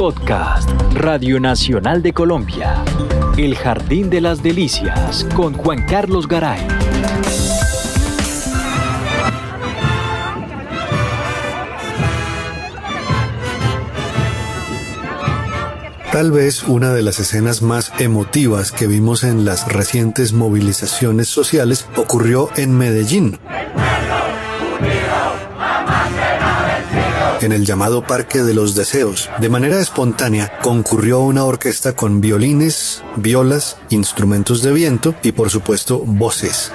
Podcast 0.00 0.70
Radio 0.94 1.38
Nacional 1.38 2.00
de 2.00 2.14
Colombia. 2.14 2.82
El 3.36 3.54
Jardín 3.54 4.08
de 4.08 4.22
las 4.22 4.42
Delicias 4.42 5.26
con 5.36 5.52
Juan 5.52 5.84
Carlos 5.86 6.26
Garay. 6.26 6.66
Tal 16.10 16.32
vez 16.32 16.62
una 16.62 16.94
de 16.94 17.02
las 17.02 17.18
escenas 17.18 17.60
más 17.60 17.92
emotivas 17.98 18.72
que 18.72 18.86
vimos 18.86 19.22
en 19.22 19.44
las 19.44 19.70
recientes 19.70 20.32
movilizaciones 20.32 21.28
sociales 21.28 21.86
ocurrió 21.94 22.48
en 22.56 22.72
Medellín. 22.74 23.38
En 27.40 27.52
el 27.52 27.64
llamado 27.64 28.02
Parque 28.02 28.42
de 28.42 28.52
los 28.52 28.74
Deseos, 28.74 29.30
de 29.40 29.48
manera 29.48 29.80
espontánea, 29.80 30.58
concurrió 30.60 31.20
una 31.20 31.44
orquesta 31.44 31.94
con 31.94 32.20
violines, 32.20 33.02
violas, 33.16 33.78
instrumentos 33.88 34.60
de 34.62 34.72
viento 34.72 35.14
y 35.22 35.32
por 35.32 35.48
supuesto 35.48 36.00
voces. 36.00 36.70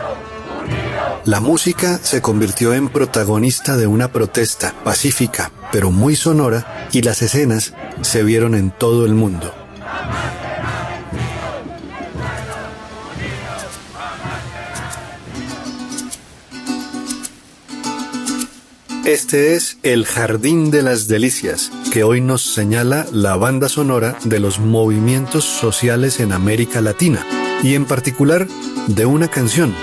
La 1.24 1.40
música 1.40 2.00
se 2.02 2.22
convirtió 2.22 2.74
en 2.74 2.90
protagonista 2.90 3.78
de 3.78 3.86
una 3.86 4.12
protesta 4.12 4.74
pacífica, 4.84 5.52
pero 5.72 5.92
muy 5.92 6.16
sonora, 6.16 6.88
y 6.92 7.04
las 7.04 7.22
escenas 7.22 7.74
se 8.02 8.24
vieron 8.24 8.56
en 8.56 8.72
todo 8.72 9.06
el 9.06 9.14
mundo. 9.14 9.65
Este 19.06 19.54
es 19.54 19.78
El 19.84 20.04
Jardín 20.04 20.72
de 20.72 20.82
las 20.82 21.08
Delicias, 21.08 21.72
que 21.94 22.04
hoy 22.04 22.22
nos 22.22 22.42
señala 22.42 23.06
la 23.12 23.36
banda 23.36 23.70
sonora 23.70 24.18
de 24.24 24.40
los 24.40 24.60
movimientos 24.60 25.46
sociales 25.46 26.20
en 26.20 26.32
América 26.32 26.82
Latina, 26.82 27.24
y 27.62 27.76
en 27.76 27.86
particular 27.86 28.48
de 28.88 29.06
una 29.06 29.28
canción, 29.28 29.76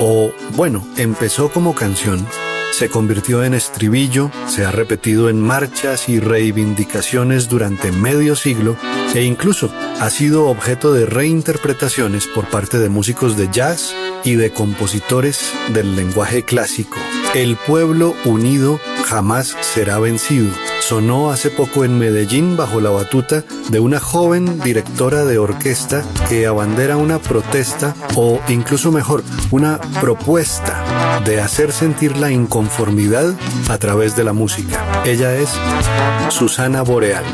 o 0.00 0.30
bueno, 0.54 0.86
empezó 0.96 1.50
como 1.50 1.74
canción, 1.74 2.24
se 2.70 2.88
convirtió 2.88 3.42
en 3.42 3.54
estribillo, 3.54 4.30
se 4.46 4.64
ha 4.64 4.70
repetido 4.70 5.28
en 5.28 5.40
marchas 5.40 6.08
y 6.08 6.20
reivindicaciones 6.20 7.48
durante 7.48 7.90
medio 7.90 8.36
siglo 8.36 8.76
e 9.12 9.24
incluso 9.24 9.72
ha 10.00 10.10
sido 10.10 10.46
objeto 10.46 10.92
de 10.92 11.06
reinterpretaciones 11.06 12.26
por 12.26 12.48
parte 12.48 12.78
de 12.78 12.88
músicos 12.88 13.36
de 13.36 13.48
jazz 13.50 13.94
y 14.24 14.34
de 14.34 14.52
compositores 14.52 15.52
del 15.72 15.96
lenguaje 15.96 16.44
clásico. 16.44 16.96
El 17.34 17.56
pueblo 17.56 18.14
unido 18.24 18.80
jamás 19.04 19.56
será 19.60 19.98
vencido. 19.98 20.50
Sonó 20.80 21.30
hace 21.30 21.50
poco 21.50 21.84
en 21.84 21.98
Medellín 21.98 22.56
bajo 22.56 22.80
la 22.80 22.90
batuta 22.90 23.44
de 23.68 23.80
una 23.80 24.00
joven 24.00 24.60
directora 24.60 25.24
de 25.24 25.38
orquesta 25.38 26.04
que 26.28 26.46
abandera 26.46 26.96
una 26.96 27.18
protesta 27.18 27.94
o 28.14 28.40
incluso 28.48 28.92
mejor, 28.92 29.22
una 29.50 29.78
propuesta 30.00 31.20
de 31.24 31.40
hacer 31.40 31.72
sentir 31.72 32.16
la 32.16 32.30
inconformidad 32.30 33.34
a 33.68 33.78
través 33.78 34.16
de 34.16 34.24
la 34.24 34.32
música. 34.32 35.02
Ella 35.04 35.34
es 35.34 35.50
Susana 36.30 36.82
Boreal. 36.82 37.24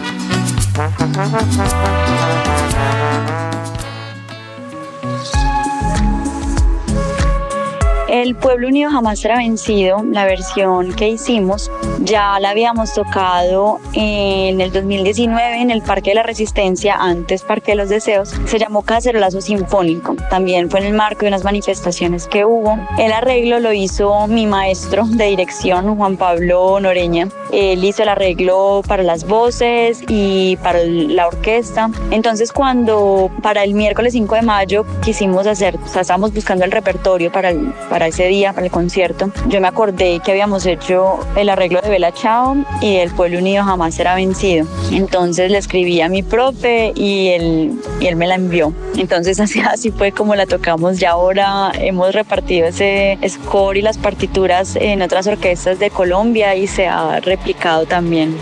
El 8.08 8.34
Pueblo 8.34 8.66
Unido 8.68 8.90
jamás 8.90 9.20
será 9.20 9.36
vencido, 9.36 10.02
la 10.04 10.24
versión 10.24 10.92
que 10.92 11.10
hicimos, 11.10 11.70
ya 12.04 12.38
la 12.38 12.50
habíamos 12.50 12.92
tocado 12.92 13.80
en 13.94 14.60
el 14.60 14.72
2019 14.72 15.62
en 15.62 15.70
el 15.70 15.82
Parque 15.82 16.10
de 16.10 16.16
la 16.16 16.22
Resistencia, 16.22 16.96
antes 16.98 17.42
Parque 17.42 17.72
de 17.72 17.76
los 17.76 17.88
Deseos, 17.88 18.34
se 18.44 18.58
llamó 18.58 18.82
Cacerolazo 18.82 19.40
Sinfónico, 19.40 20.14
también 20.28 20.70
fue 20.70 20.80
en 20.80 20.86
el 20.86 20.94
marco 20.94 21.22
de 21.22 21.28
unas 21.28 21.44
manifestaciones 21.44 22.26
que 22.28 22.44
hubo. 22.44 22.78
El 22.98 23.12
arreglo 23.12 23.58
lo 23.60 23.72
hizo 23.72 24.26
mi 24.26 24.46
maestro 24.46 25.04
de 25.06 25.26
dirección, 25.26 25.96
Juan 25.96 26.16
Pablo 26.16 26.78
Noreña, 26.80 27.28
él 27.52 27.84
hizo 27.84 28.02
el 28.02 28.08
arreglo 28.08 28.82
para 28.86 29.02
las 29.02 29.26
voces 29.26 30.02
y 30.08 30.56
para 30.56 30.80
la 30.84 31.26
orquesta. 31.28 31.90
Entonces 32.10 32.52
cuando 32.52 33.30
para 33.42 33.64
el 33.64 33.74
miércoles 33.74 34.12
5 34.12 34.34
de 34.34 34.42
mayo 34.42 34.84
quisimos 35.02 35.46
hacer, 35.46 35.76
o 35.76 35.88
sea, 35.88 36.02
estábamos 36.02 36.34
buscando 36.34 36.64
el 36.64 36.72
repertorio 36.72 37.32
para, 37.32 37.52
para 37.88 38.08
ese 38.08 38.26
día, 38.26 38.52
para 38.52 38.66
el 38.66 38.72
concierto, 38.72 39.30
yo 39.48 39.60
me 39.60 39.68
acordé 39.68 40.20
que 40.24 40.32
habíamos 40.32 40.66
hecho 40.66 41.18
el 41.36 41.48
arreglo 41.48 41.80
de 41.80 41.93
Bella 41.94 42.12
Chao 42.12 42.56
y 42.80 42.96
El 42.96 43.12
Pueblo 43.12 43.38
Unido 43.38 43.62
Jamás 43.62 43.94
Será 43.94 44.16
Vencido. 44.16 44.66
Entonces 44.90 45.48
le 45.48 45.58
escribí 45.58 46.00
a 46.00 46.08
mi 46.08 46.24
profe 46.24 46.92
y 46.96 47.28
él, 47.28 47.78
y 48.00 48.08
él 48.08 48.16
me 48.16 48.26
la 48.26 48.34
envió. 48.34 48.74
Entonces 48.96 49.38
así, 49.44 49.60
así 49.60 49.92
fue 49.92 50.10
como 50.10 50.34
la 50.34 50.46
tocamos. 50.46 50.98
Ya 50.98 51.12
ahora 51.12 51.70
hemos 51.76 52.12
repartido 52.12 52.66
ese 52.66 53.16
score 53.28 53.76
y 53.76 53.82
las 53.82 53.96
partituras 53.96 54.74
en 54.74 55.02
otras 55.02 55.28
orquestas 55.28 55.78
de 55.78 55.90
Colombia 55.90 56.56
y 56.56 56.66
se 56.66 56.88
ha 56.88 57.20
replicado 57.20 57.86
también. 57.86 58.36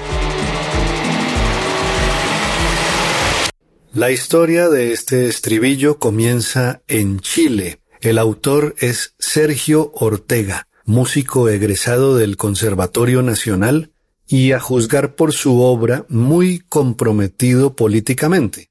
La 3.92 4.10
historia 4.10 4.70
de 4.70 4.94
este 4.94 5.28
estribillo 5.28 5.98
comienza 5.98 6.80
en 6.88 7.20
Chile, 7.20 7.80
el 8.00 8.16
autor 8.16 8.74
es 8.78 9.14
Sergio 9.18 9.92
Ortega, 9.94 10.66
músico 10.84 11.48
egresado 11.48 12.16
del 12.16 12.36
Conservatorio 12.36 13.22
Nacional 13.22 13.92
y 14.26 14.52
a 14.52 14.60
juzgar 14.60 15.14
por 15.14 15.32
su 15.32 15.60
obra 15.60 16.06
muy 16.08 16.60
comprometido 16.60 17.74
políticamente. 17.76 18.70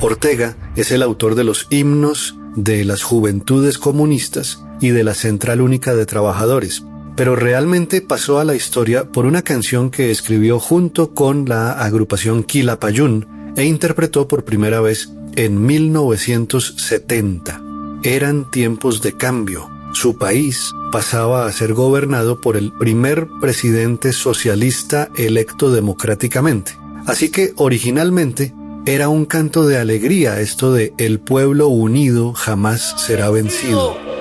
Ortega 0.00 0.56
es 0.76 0.90
el 0.90 1.02
autor 1.02 1.34
de 1.34 1.44
los 1.44 1.66
himnos 1.70 2.36
de 2.56 2.84
las 2.84 3.02
Juventudes 3.02 3.78
Comunistas 3.78 4.62
y 4.80 4.90
de 4.90 5.04
la 5.04 5.14
Central 5.14 5.60
Única 5.60 5.94
de 5.94 6.06
Trabajadores, 6.06 6.82
pero 7.16 7.36
realmente 7.36 8.00
pasó 8.00 8.38
a 8.38 8.44
la 8.44 8.54
historia 8.54 9.10
por 9.10 9.26
una 9.26 9.42
canción 9.42 9.90
que 9.90 10.10
escribió 10.10 10.58
junto 10.58 11.14
con 11.14 11.48
la 11.48 11.72
agrupación 11.72 12.42
Quilapayún 12.42 13.52
e 13.56 13.64
interpretó 13.64 14.28
por 14.28 14.44
primera 14.44 14.80
vez 14.80 15.12
en 15.36 15.64
1970. 15.64 17.62
Eran 18.02 18.50
tiempos 18.50 19.02
de 19.02 19.16
cambio. 19.16 19.70
Su 19.92 20.16
país 20.16 20.72
pasaba 20.90 21.46
a 21.46 21.52
ser 21.52 21.74
gobernado 21.74 22.40
por 22.40 22.56
el 22.56 22.72
primer 22.72 23.28
presidente 23.40 24.12
socialista 24.12 25.10
electo 25.16 25.70
democráticamente. 25.70 26.76
Así 27.06 27.30
que 27.30 27.52
originalmente 27.56 28.54
era 28.86 29.08
un 29.08 29.26
canto 29.26 29.66
de 29.66 29.78
alegría 29.78 30.40
esto 30.40 30.72
de 30.72 30.92
el 30.98 31.20
pueblo 31.20 31.68
unido 31.68 32.32
jamás 32.32 32.94
será 32.98 33.30
vencido. 33.30 34.11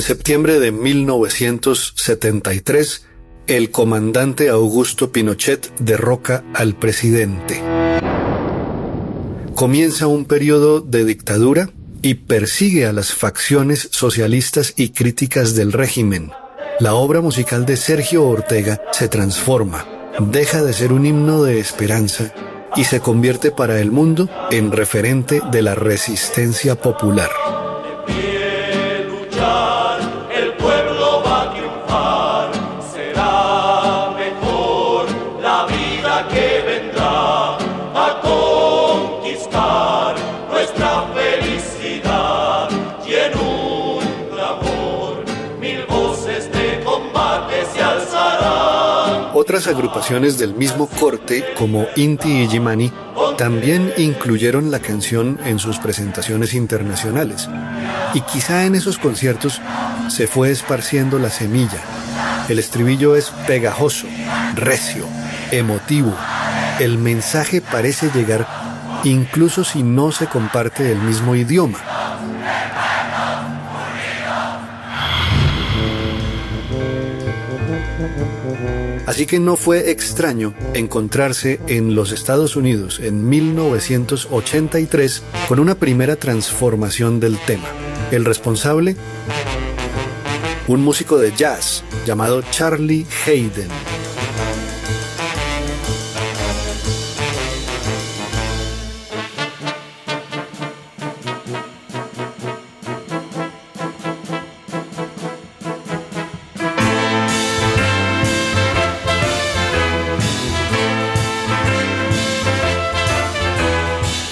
En 0.00 0.06
septiembre 0.06 0.58
de 0.58 0.72
1973, 0.72 3.04
el 3.48 3.70
comandante 3.70 4.48
Augusto 4.48 5.12
Pinochet 5.12 5.70
derroca 5.78 6.42
al 6.54 6.74
presidente. 6.74 7.60
Comienza 9.54 10.06
un 10.06 10.24
periodo 10.24 10.80
de 10.80 11.04
dictadura 11.04 11.68
y 12.00 12.14
persigue 12.14 12.86
a 12.86 12.94
las 12.94 13.12
facciones 13.12 13.90
socialistas 13.92 14.72
y 14.74 14.88
críticas 14.88 15.54
del 15.54 15.70
régimen. 15.70 16.30
La 16.78 16.94
obra 16.94 17.20
musical 17.20 17.66
de 17.66 17.76
Sergio 17.76 18.26
Ortega 18.26 18.80
se 18.92 19.08
transforma, 19.08 19.86
deja 20.18 20.62
de 20.62 20.72
ser 20.72 20.94
un 20.94 21.04
himno 21.04 21.42
de 21.42 21.60
esperanza 21.60 22.32
y 22.74 22.84
se 22.84 23.00
convierte 23.00 23.50
para 23.50 23.78
el 23.82 23.90
mundo 23.90 24.30
en 24.50 24.72
referente 24.72 25.42
de 25.52 25.60
la 25.60 25.74
resistencia 25.74 26.74
popular. 26.74 27.28
Otras 49.50 49.66
agrupaciones 49.66 50.38
del 50.38 50.54
mismo 50.54 50.86
corte, 50.86 51.44
como 51.58 51.84
Inti 51.96 52.44
Illimani, 52.44 52.92
también 53.36 53.92
incluyeron 53.96 54.70
la 54.70 54.78
canción 54.78 55.40
en 55.44 55.58
sus 55.58 55.78
presentaciones 55.80 56.54
internacionales. 56.54 57.48
Y 58.14 58.20
quizá 58.20 58.64
en 58.64 58.76
esos 58.76 58.96
conciertos 58.98 59.60
se 60.06 60.28
fue 60.28 60.52
esparciendo 60.52 61.18
la 61.18 61.30
semilla. 61.30 61.80
El 62.48 62.60
estribillo 62.60 63.16
es 63.16 63.32
pegajoso, 63.48 64.06
recio, 64.54 65.04
emotivo. 65.50 66.14
El 66.78 66.98
mensaje 66.98 67.60
parece 67.60 68.08
llegar 68.14 68.46
incluso 69.02 69.64
si 69.64 69.82
no 69.82 70.12
se 70.12 70.28
comparte 70.28 70.92
el 70.92 70.98
mismo 70.98 71.34
idioma. 71.34 71.78
Así 79.10 79.26
que 79.26 79.40
no 79.40 79.56
fue 79.56 79.90
extraño 79.90 80.54
encontrarse 80.72 81.58
en 81.66 81.96
los 81.96 82.12
Estados 82.12 82.54
Unidos 82.54 83.00
en 83.02 83.28
1983 83.28 85.24
con 85.48 85.58
una 85.58 85.74
primera 85.74 86.14
transformación 86.14 87.18
del 87.18 87.36
tema. 87.38 87.66
El 88.12 88.24
responsable, 88.24 88.94
un 90.68 90.84
músico 90.84 91.18
de 91.18 91.34
jazz 91.34 91.82
llamado 92.06 92.40
Charlie 92.52 93.04
Hayden. 93.26 93.89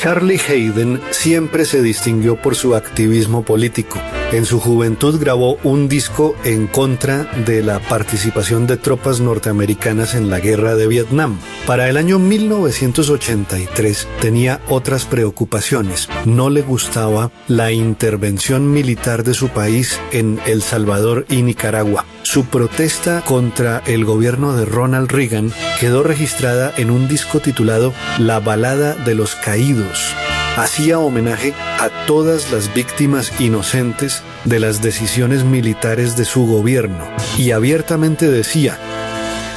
Charlie 0.08 0.40
Hayden 0.48 1.02
siempre 1.10 1.66
se 1.66 1.82
distinguió 1.82 2.36
por 2.36 2.56
su 2.56 2.74
activismo 2.74 3.42
político. 3.42 4.00
En 4.32 4.46
su 4.46 4.58
juventud 4.58 5.20
grabó 5.20 5.58
un 5.64 5.86
disco 5.86 6.34
en 6.44 6.66
contra 6.66 7.24
de 7.44 7.62
la 7.62 7.78
participación 7.78 8.66
de 8.66 8.78
tropas 8.78 9.20
norteamericanas 9.20 10.14
en 10.14 10.30
la 10.30 10.40
guerra 10.40 10.76
de 10.76 10.86
Vietnam. 10.86 11.38
Para 11.68 11.90
el 11.90 11.98
año 11.98 12.18
1983 12.18 14.08
tenía 14.22 14.62
otras 14.70 15.04
preocupaciones. 15.04 16.08
No 16.24 16.48
le 16.48 16.62
gustaba 16.62 17.30
la 17.46 17.72
intervención 17.72 18.72
militar 18.72 19.22
de 19.22 19.34
su 19.34 19.50
país 19.50 20.00
en 20.10 20.40
El 20.46 20.62
Salvador 20.62 21.26
y 21.28 21.42
Nicaragua. 21.42 22.06
Su 22.22 22.46
protesta 22.46 23.20
contra 23.20 23.82
el 23.84 24.06
gobierno 24.06 24.56
de 24.56 24.64
Ronald 24.64 25.12
Reagan 25.12 25.52
quedó 25.78 26.02
registrada 26.02 26.72
en 26.78 26.90
un 26.90 27.06
disco 27.06 27.40
titulado 27.40 27.92
La 28.18 28.40
balada 28.40 28.94
de 28.94 29.14
los 29.14 29.34
caídos. 29.34 30.14
Hacía 30.56 30.98
homenaje 30.98 31.52
a 31.78 31.90
todas 32.06 32.50
las 32.50 32.72
víctimas 32.72 33.30
inocentes 33.42 34.22
de 34.46 34.58
las 34.58 34.80
decisiones 34.80 35.44
militares 35.44 36.16
de 36.16 36.24
su 36.24 36.46
gobierno 36.46 37.04
y 37.36 37.50
abiertamente 37.50 38.30
decía, 38.30 38.78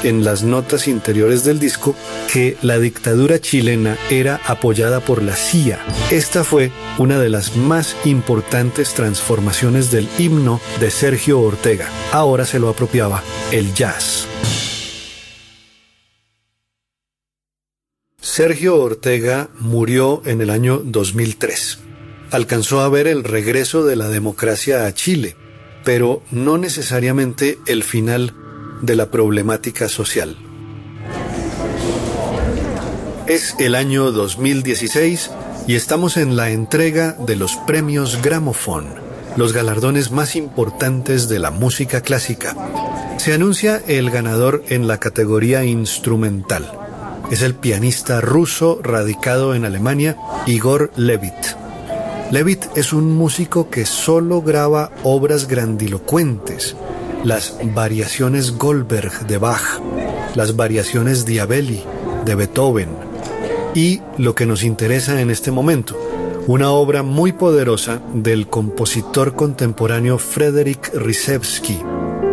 en 0.03 0.24
las 0.24 0.44
notas 0.44 0.88
interiores 0.88 1.44
del 1.44 1.59
disco 1.59 1.95
que 2.31 2.57
la 2.62 2.80
dictadura 2.80 3.39
chilena 3.39 3.98
era 4.09 4.42
apoyada 4.45 5.00
por 5.00 5.21
la 5.21 5.36
CIA. 5.36 5.80
Esta 6.09 6.44
fue 6.44 6.71
una 6.98 7.19
de 7.19 7.30
las 7.30 7.56
más 7.56 7.95
importantes 8.06 8.94
transformaciones 8.94 9.92
del 9.92 10.07
himno 10.18 10.59
de 10.80 10.92
Sergio 10.92 11.39
Ortega. 11.39 11.88
Ahora 12.12 12.45
se 12.45 12.59
lo 12.59 12.69
apropiaba 12.69 13.24
el 13.51 13.74
jazz. 13.74 14.27
Sergio 18.19 18.77
Ortega 18.77 19.50
murió 19.59 20.21
en 20.25 20.42
el 20.42 20.50
año 20.50 20.81
2003. 20.83 21.80
Alcanzó 22.31 22.80
a 22.80 22.88
ver 22.88 23.07
el 23.07 23.24
regreso 23.24 23.83
de 23.83 23.97
la 23.97 24.07
democracia 24.07 24.86
a 24.86 24.94
Chile, 24.94 25.36
pero 25.83 26.24
no 26.31 26.57
necesariamente 26.57 27.57
el 27.65 27.83
final 27.83 28.33
de 28.81 28.95
la 28.95 29.12
problemática 29.12 29.88
social. 29.89 30.38
Es 33.28 33.56
el 33.60 33.75
año 33.75 34.12
2016 34.12 35.31
y 35.68 35.75
estamos 35.75 36.18
en 36.18 36.36
la 36.36 36.50
entrega 36.50 37.13
de 37.13 37.36
los 37.36 37.56
premios 37.56 38.22
Gramophone, 38.22 38.89
los 39.38 39.54
galardones 39.54 40.12
más 40.12 40.36
importantes 40.36 41.30
de 41.30 41.39
la 41.39 41.51
música 41.51 42.01
clásica. 42.01 42.56
Se 43.18 43.33
anuncia 43.33 43.81
el 43.88 44.10
ganador 44.10 44.63
en 44.69 44.88
la 44.88 45.00
categoría 45.00 45.63
instrumental. 45.63 46.72
Es 47.30 47.42
el 47.44 47.56
pianista 47.56 48.19
ruso 48.19 48.80
radicado 48.83 49.56
en 49.56 49.63
Alemania, 49.63 50.18
Igor 50.48 50.92
Levit. 50.95 51.31
Levit 52.31 52.66
es 52.75 52.94
un 52.94 53.16
músico 53.16 53.69
que 53.69 53.86
solo 53.86 54.42
graba 54.42 54.92
obras 55.04 55.48
grandilocuentes, 55.48 56.75
las 57.23 57.57
variaciones 57.73 58.57
Goldberg 58.57 59.27
de 59.27 59.38
Bach, 59.38 59.79
las 60.35 60.56
variaciones 60.56 61.25
Diabelli 61.25 61.83
de 62.25 62.35
Beethoven 62.35 62.89
y 63.75 64.01
lo 64.18 64.35
que 64.35 64.45
nos 64.45 64.63
interesa 64.63 65.21
en 65.21 65.29
este 65.29 65.51
momento, 65.51 65.97
una 66.47 66.71
obra 66.71 67.03
muy 67.03 67.31
poderosa 67.31 68.01
del 68.13 68.47
compositor 68.47 69.35
contemporáneo 69.35 70.18
Frederick 70.18 70.91
Rizewski, 70.94 71.79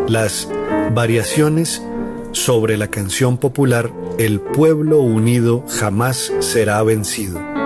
las 0.09 0.49
variaciones 0.95 1.83
sobre 2.33 2.77
la 2.77 2.89
canción 2.89 3.37
popular 3.39 3.91
El 4.19 4.41
pueblo 4.41 5.01
unido 5.01 5.65
jamás 5.69 6.33
será 6.41 6.83
vencido. 6.83 7.58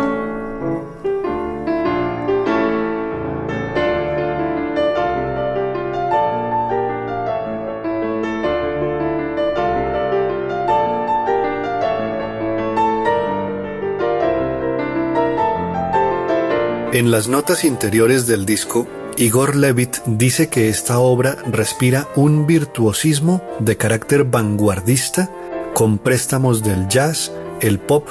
En 16.93 17.11
las 17.11 17.27
notas 17.27 17.65
interiores 17.65 18.27
del 18.27 18.45
disco, 18.45 18.87
Igor 19.17 19.57
Levit 19.57 19.97
dice 20.05 20.51
que 20.51 20.69
esta 20.69 20.99
obra 20.99 21.39
respira 21.51 22.07
un 22.17 22.47
virtuosismo 22.47 23.43
de 23.61 23.79
carácter 23.79 24.25
vanguardista 24.25 25.31
con 25.73 25.97
préstamos 25.97 26.63
del 26.63 26.89
jazz, 26.89 27.33
el 27.63 27.79
pop 27.79 28.07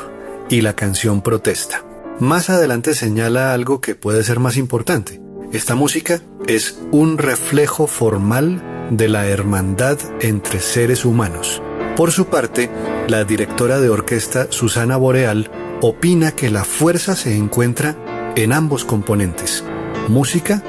y 0.50 0.62
la 0.62 0.74
canción 0.74 1.22
protesta. 1.22 1.86
Más 2.19 2.50
adelante 2.50 2.95
señala 2.95 3.54
algo 3.54 3.81
que 3.81 3.94
puede 3.94 4.24
ser 4.24 4.39
más 4.39 4.57
importante. 4.57 5.21
Esta 5.54 5.76
música 5.76 6.19
es 6.47 6.80
un 6.92 7.19
reflejo 7.19 7.85
formal 7.85 8.88
de 8.90 9.09
la 9.09 9.28
hermandad 9.28 10.00
entre 10.21 10.59
seres 10.59 11.06
humanos. 11.06 11.61
Por 11.95 12.11
su 12.11 12.26
parte, 12.26 12.71
la 13.07 13.26
directora 13.26 13.80
de 13.80 13.90
orquesta 13.90 14.47
Susana 14.50 14.97
Boreal 14.97 15.52
opina 15.81 16.31
que 16.31 16.50
la 16.50 16.64
fuerza 16.64 17.16
se 17.16 17.35
encuentra 17.35 17.95
en 18.35 18.54
ambos 18.54 18.85
componentes, 18.85 19.64
música 20.07 20.64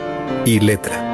y 0.45 0.61
letra. 0.61 1.09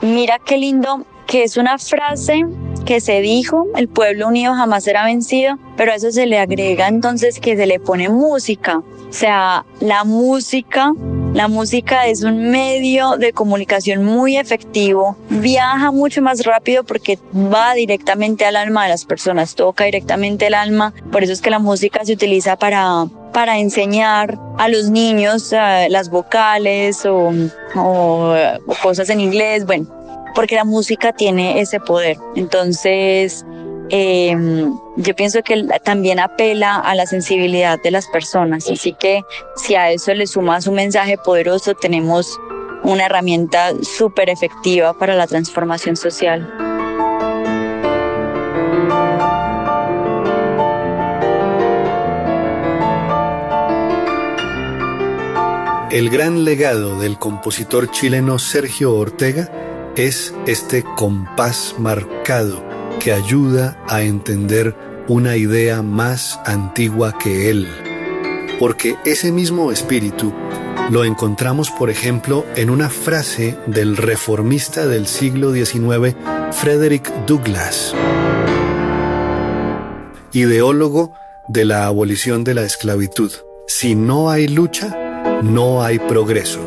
Mira 0.00 0.38
qué 0.44 0.58
lindo 0.58 1.06
que 1.26 1.44
es 1.44 1.56
una 1.56 1.78
frase 1.78 2.44
que 2.84 3.00
se 3.00 3.20
dijo, 3.20 3.66
el 3.76 3.88
pueblo 3.88 4.28
unido 4.28 4.54
jamás 4.54 4.84
será 4.84 5.04
vencido, 5.04 5.58
pero 5.76 5.92
a 5.92 5.94
eso 5.94 6.10
se 6.10 6.26
le 6.26 6.38
agrega 6.38 6.88
entonces 6.88 7.40
que 7.40 7.56
se 7.56 7.66
le 7.66 7.80
pone 7.80 8.08
música. 8.08 8.78
O 8.78 9.12
sea, 9.12 9.64
la 9.80 10.04
música, 10.04 10.92
la 11.34 11.48
música 11.48 12.06
es 12.06 12.22
un 12.22 12.50
medio 12.50 13.16
de 13.16 13.32
comunicación 13.32 14.04
muy 14.04 14.36
efectivo, 14.36 15.16
viaja 15.28 15.90
mucho 15.90 16.22
más 16.22 16.44
rápido 16.44 16.84
porque 16.84 17.18
va 17.34 17.74
directamente 17.74 18.46
al 18.46 18.54
alma 18.54 18.84
de 18.84 18.90
las 18.90 19.04
personas, 19.04 19.56
toca 19.56 19.84
directamente 19.84 20.46
el 20.46 20.54
alma, 20.54 20.94
por 21.10 21.24
eso 21.24 21.32
es 21.32 21.40
que 21.40 21.50
la 21.50 21.58
música 21.58 22.04
se 22.04 22.12
utiliza 22.12 22.56
para 22.56 23.06
para 23.32 23.58
enseñar 23.58 24.38
a 24.58 24.68
los 24.68 24.90
niños 24.90 25.52
eh, 25.52 25.88
las 25.90 26.08
vocales 26.08 27.04
o, 27.04 27.32
o 27.74 28.34
cosas 28.80 29.10
en 29.10 29.20
inglés, 29.20 29.66
bueno, 29.66 29.88
porque 30.36 30.54
la 30.54 30.64
música 30.64 31.12
tiene 31.12 31.60
ese 31.60 31.80
poder. 31.80 32.16
Entonces, 32.36 33.44
em, 33.90 34.78
yo 34.96 35.14
pienso 35.14 35.42
que 35.42 35.66
también 35.84 36.18
apela 36.18 36.76
a 36.76 36.94
la 36.94 37.06
sensibilidad 37.06 37.78
de 37.82 37.90
las 37.90 38.06
personas. 38.08 38.70
Así 38.70 38.92
que 38.92 39.22
si 39.56 39.74
a 39.74 39.90
eso 39.90 40.14
le 40.14 40.26
sumas 40.26 40.66
un 40.66 40.74
mensaje 40.74 41.18
poderoso, 41.18 41.74
tenemos 41.74 42.38
una 42.82 43.06
herramienta 43.06 43.72
súper 43.82 44.28
efectiva 44.28 44.92
para 44.98 45.14
la 45.14 45.26
transformación 45.26 45.96
social. 45.96 46.48
El 55.90 56.10
gran 56.10 56.44
legado 56.44 56.98
del 56.98 57.18
compositor 57.18 57.88
chileno 57.90 58.40
Sergio 58.40 58.94
Ortega 58.94 59.48
es 59.94 60.34
este 60.46 60.82
compás 60.96 61.76
marcado 61.78 62.73
que 63.00 63.12
ayuda 63.12 63.78
a 63.88 64.02
entender 64.02 64.74
una 65.08 65.36
idea 65.36 65.82
más 65.82 66.40
antigua 66.44 67.18
que 67.18 67.50
él, 67.50 67.68
porque 68.58 68.96
ese 69.04 69.32
mismo 69.32 69.70
espíritu 69.70 70.32
lo 70.90 71.04
encontramos, 71.04 71.70
por 71.70 71.90
ejemplo, 71.90 72.44
en 72.56 72.70
una 72.70 72.90
frase 72.90 73.56
del 73.66 73.96
reformista 73.96 74.86
del 74.86 75.06
siglo 75.06 75.52
XIX, 75.52 76.14
Frederick 76.52 77.10
Douglass, 77.26 77.94
ideólogo 80.32 81.14
de 81.48 81.64
la 81.64 81.86
abolición 81.86 82.44
de 82.44 82.54
la 82.54 82.62
esclavitud. 82.62 83.32
Si 83.66 83.94
no 83.94 84.30
hay 84.30 84.48
lucha, 84.48 85.40
no 85.42 85.82
hay 85.82 85.98
progreso. 85.98 86.60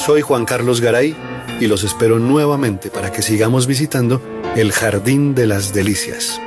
Soy 0.00 0.22
Juan 0.22 0.46
Carlos 0.46 0.80
Garay 0.80 1.14
y 1.60 1.66
los 1.66 1.84
espero 1.84 2.18
nuevamente 2.18 2.88
para 2.90 3.12
que 3.12 3.20
sigamos 3.20 3.66
visitando 3.66 4.22
el 4.56 4.72
Jardín 4.72 5.34
de 5.34 5.46
las 5.46 5.74
Delicias. 5.74 6.40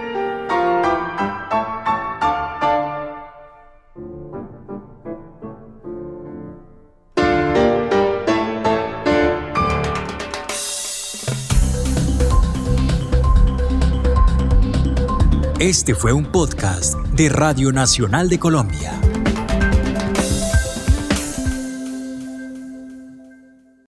Este 15.60 15.94
fue 15.94 16.12
un 16.12 16.26
podcast 16.32 16.96
de 17.14 17.30
Radio 17.30 17.72
Nacional 17.72 18.30
de 18.30 18.40
Colombia. 18.40 19.00